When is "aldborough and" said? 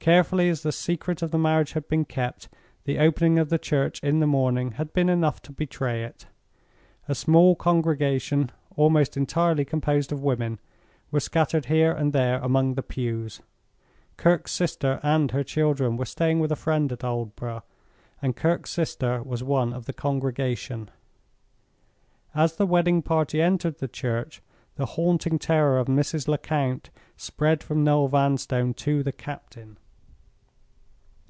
17.02-18.36